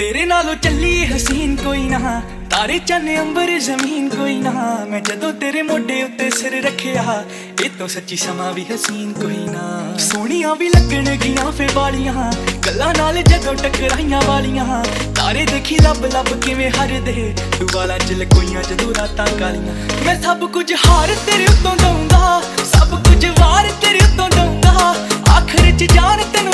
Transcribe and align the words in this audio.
ਨਾਲੋਂ 0.00 0.54
ਚੱਲੀ 0.54 1.04
ਹਸੀਨ 1.06 1.56
ਕੋਈ 1.56 1.82
ਨਾ, 1.82 2.20
ਤਾਰੇ 2.50 2.78
ਚੰਨ 2.78 3.08
ਅੰਬਰ 3.18 3.50
ਜ਼ਮੀਨ 3.58 4.08
ਕੋਈ 4.08 4.36
ਨਾ। 4.36 4.52
ਮੈਂ 4.88 5.00
ਜਦੋਂ 5.00 5.32
ਤੇਰੇ 5.32 5.62
ਮੋਢੇ 5.62 6.02
ਉੱਤੇ 6.02 6.28
ਸਿਰ 6.30 6.52
ਰੱਖਿਆ, 6.64 7.24
ਇਹ 7.64 7.70
ਤੋਂ 7.78 7.88
ਸੱਚੀ 7.88 8.16
ਸਮਾਂ 8.16 8.52
ਵੀ 8.52 8.64
ਹਸੀਨ 8.64 9.12
ਕੋਈ 9.12 9.46
ਨਾ। 9.46 9.96
ਸੋਹਣੀਆਂ 9.98 10.54
ਵੀ 10.56 10.68
ਲੱਗਣਗੀਆਂ 10.68 11.52
ਫੇ 11.52 11.68
ਵਾਲੀਆਂ, 11.74 12.32
ਗੱਲਾਂ 12.66 12.92
ਨਾਲ 12.98 13.22
ਜਦੋਂ 13.22 13.54
ਟਕਰਾਈਆਂ 13.54 14.22
ਵਾਲੀਆਂ। 14.22 14.82
ਤਾਰੇ 15.16 15.44
ਦੇਖੀ 15.44 15.78
ਲੱਭ 15.78 16.04
ਲੱਭ 16.14 16.32
ਕਿਵੇਂ 16.40 16.70
ਹਰਦੇ 16.70 17.34
ਤੂੰ 17.58 17.68
ਵਾਲਾ 17.72 17.98
ਚ 17.98 18.12
ਲਕੋਈਆਂ 18.12 18.62
ਜਦੋਂ 18.62 18.94
ਰਾਤਾਂ 18.94 19.26
ਕਾਲੀਆਂ। 19.38 19.74
ਮੈਂ 20.06 20.20
ਸਭ 20.22 20.48
ਕੁਝ 20.48 20.72
ਹਾਰ 20.86 21.14
ਤੇਰੇ 21.26 21.46
ਉੱਤੋਂ 21.46 21.76
ਦਊਂਗਾ, 21.76 22.42
ਸਭ 22.64 22.98
ਕੁਝ 23.00 23.26
ਵਾਰ 23.40 23.70
ਤੇਰੇ 23.80 24.00
ਉੱਤੋਂ 24.04 24.28
ਦਊਂਗਾ। 24.28 24.94
ਆਖਰ 25.36 25.70
ਚ 25.70 25.92
ਜਾਨ 25.92 26.24
ਤੈਨੂੰ 26.32 26.52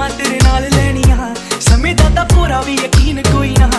ਛੇਤੀ 0.00 0.08
ਲਾਵਾਂ 0.08 0.10
ਤੇਰੇ 0.10 0.38
ਨਾਲ 0.44 0.62
ਲੈਣੀਆਂ 0.62 1.34
ਸਮੇਂ 1.60 1.94
ਦਾ 1.94 2.04
ਤਾਂ 2.14 2.24
ਪੂਰਾ 2.24 2.60
ਵੀ 2.60 2.74
ਯਕੀਨ 2.74 3.22
ਕੋਈ 3.22 3.54
ਨਾ। 3.58 3.70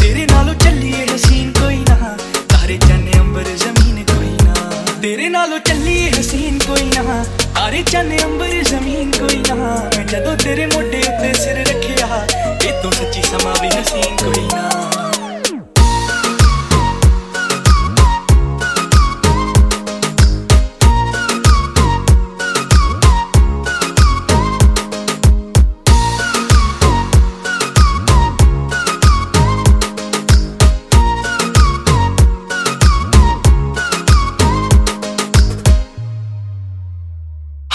ਤੇਰੇ 0.00 0.26
ਨਾਲੋਂ 0.26 0.54
ਚੱਲੀਏ 0.54 1.06
ਹਸੀਨ 1.16 1.52
ਕੋਈ 1.52 1.76
ਨਾ। 1.76 2.16
ਤਾਰੇ 2.48 2.78
ਚੰਨ, 2.78 3.10
ਅੰਬਰ, 3.20 3.42
ਜ਼ਮੀਨ 3.42 4.04
ਕੋਈ 4.04 4.36
ਨਾ। 4.46 4.54
ਤੇਰੇ 5.02 5.28
ਨਾਲੋਂ 5.28 5.58
ਚੱਲੀਏ 5.58 6.10
ਹਸੀਨ 6.10 6.58
ਕੋਈ 6.58 6.90
ਨਾ। 6.96 7.24
ਤਾਰੇ 7.54 7.82
ਚੰਨ, 7.82 8.18
ਅੰਬਰ, 8.24 8.62
ਜ਼ਮੀਨ 8.62 9.10
ਕੋਈ 9.10 9.42
ਨਾ। 9.48 9.54
ਮੈਂ 9.96 10.04
ਜਦੋਂ 10.04 10.36
ਤੇਰੇ 10.36 10.66
ਮੋਢੇ 10.66 10.98
ਉੱਤੇ 10.98 11.32
ਸਿਰ 11.34 11.68
ਰੱਖਿਆ, 11.68 12.26
ਇਹ 12.64 12.82
ਤੋਂ 12.82 12.90
ਸੱਚੀ 12.90 13.22
ਸਮਾਂ 13.22 13.54
ਵੀ 13.62 13.68
ਹਸੀਨ 13.68 14.16
ਕੋਈ 14.16 14.48
ਨਾ। 14.54 14.67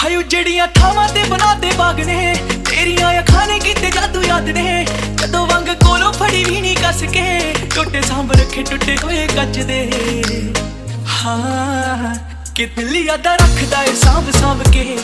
ਹਾਇਓ 0.04 0.22
ਜਿਹੜੀਆਂ 0.22 0.66
ਥਾਵਾਂ 0.68 1.08
ਤੇ 1.08 1.22
ਬਣਾਦੇ 1.24 1.70
ਬਾਗ 1.78 2.00
ਨੇ, 2.00 2.34
ਤੇਰੀਆਂ 2.70 3.12
ਅੱਖਾਂ 3.20 3.46
ਨੇ 3.46 3.58
ਕੀਤੇ 3.58 3.90
ਜਾਦੂ 3.90 4.22
ਯਾਦ 4.22 4.48
ਨੇ। 4.48 4.84
ਕਦੋਂ 5.22 5.46
ਵਾਂਗ 5.46 5.68
ਕੋਲੋਂ 5.84 6.12
ਫੜੀ 6.12 6.44
ਵੀ 6.44 6.60
ਨਹੀਂ 6.60 6.76
ਕੱਸ 6.76 7.02
ਕੇ, 7.12 7.54
ਟੁੱਟੇ 7.74 8.02
ਸਾਂਭ 8.02 8.32
ਰੱਖੇ 8.32 8.62
ਟੁੱਟੇ 8.62 8.96
ਹੋਏ 9.04 9.26
ਕੱਚ 9.26 9.58
ਦੇ। 9.60 9.80
ਹਾਂ 11.14 12.14
ਕਿ 12.54 12.66
ਦਿਲ 12.66 12.94
ਯਾਦਾਂ 12.96 13.36
ਰੱਖਦਾ 13.38 13.82
ਏ 13.82 13.94
ਸਾਂਭ 13.94 14.30
ਸਾਂਭ 14.30 14.62
ਕੇ। 14.72 14.98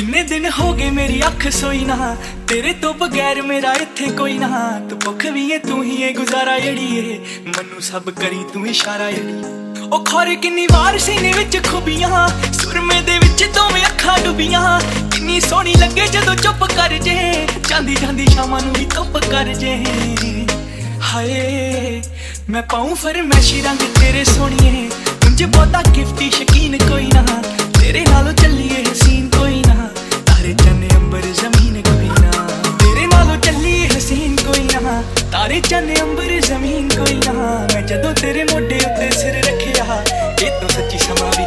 ਕਿੰਨੇ 0.00 0.22
ਦਿਨ 0.22 0.46
ਹੋ 0.58 0.72
ਗਏ 0.72 0.90
ਮੇਰੀ 0.90 1.20
ਅੱਖ 1.26 1.46
ਸੋਈ 1.48 1.84
ਨਾ। 1.84 2.16
ਤੇਰੇ 2.48 2.72
ਤੋਂ 2.72 2.92
ਬਗੈਰ 2.94 3.40
ਮੇਰਾ 3.42 3.72
ਇੱਥੇ 3.72 4.06
ਕੋਈ 4.06 4.38
ਨਾ। 4.38 4.48
ਤੂੰ 4.90 4.98
ਭੁੱਖ 4.98 5.26
ਵੀ 5.26 5.42
ਏ, 5.50 5.58
ਤੂੰ 5.58 5.82
ਹੀ 5.84 6.02
ਏ 6.02 6.12
ਗੁਜ਼ਾਰਾ 6.12 6.54
ਏੜੀਏ 6.56 7.18
ਮੈਨੂੰ 7.46 7.80
ਸਭ 7.80 8.08
ਕਰੀ, 8.10 8.38
ਤੂੰ 8.54 8.66
ਇਸ਼ਾਰਾ 8.66 9.08
ਏੜੀ 9.08 9.84
ਉਹ 9.92 10.04
ਖੋਰੇ 10.04 10.36
ਕਿੰਨੀ 10.36 10.66
ਵਾਰ 10.72 10.98
ਸੀਨੇ 10.98 11.32
ਵਿੱਚ 11.32 11.58
ਖੁਬੀਆਂ। 11.68 12.28
ਸੁਰਮੇ 12.52 13.00
ਦੇ 13.00 13.18
ਵਿੱਚ 13.18 13.44
ਦੋਵੇਂ 13.44 13.82
ਅੱਖਾਂ 13.82 14.18
ਡੁੱਬੀਆਂ। 14.18 14.80
ਕਿੰਨੀ 15.10 15.40
ਸੋਹਣੀ 15.40 15.74
ਲੱਗੇ 15.74 16.06
ਜਦੋਂ 16.06 16.36
ਚੁੱਪ 16.36 16.64
ਕਰ 16.76 16.96
ਜੇ। 16.98 17.46
ਜਾਂਦੀ 17.68 17.94
ਜਾਂਦੀ 17.94 18.26
ਸ਼ਾਮਾਂ 18.26 18.60
ਨੂੰ 18.60 18.74
ਵੀ 18.78 18.86
ਧੁੱਪ 18.94 19.18
ਕਰ 19.30 19.54
ਜੇ। 19.54 19.76
ਹਾਏ, 21.02 22.02
ਮੈਂ 22.50 22.62
ਪਾਉਂ 22.62 22.94
ਫਰਮੈਸ਼ੀ 22.94 23.62
ਰੰਗ 23.62 23.78
ਤੇਰੇ 23.78 24.24
ਸੋਹਣੀਏ। 24.24 24.90
ਮੁੰਝੇ 25.24 25.46
ਬਹੁਤਾ 25.46 25.82
ਗਿਫਟੀ 25.96 26.30
ਸ਼ਕੀਨ 26.30 26.78
ਕੋਈ 26.78 27.10
ਨਾ। 27.14 27.42
ਤੇਰੇ 27.80 28.00
ਨਾਲੋਂ 28.00 28.32
ਚੱਲੀਏ 28.32 28.82
ਹਸੀਨ 28.82 29.19
ਤਾਰੇ 35.32 35.60
ਚੰਨ 35.60 35.90
ਅੰਬਰ 36.02 36.30
ਜ਼ਮੀਨ 36.40 36.88
ਕੋਈ 36.88 37.14
ਨਾ। 37.16 37.32
ਮੈਂ 37.72 37.82
ਜਦੋਂ 37.82 38.12
ਤੇਰੇ 38.14 38.44
ਮੋਢੇ 38.44 38.76
ਉੱਤੇ 38.76 39.10
ਸਿਰ 39.10 39.34
ਰੱਖਿਆ, 39.46 40.02
ਇਹ 40.42 40.50
ਤਾਂ 40.60 40.68
ਸੱਚੀ 40.68 40.98
ਸਮਾਂ 40.98 41.30
ਵੀ 41.38 41.44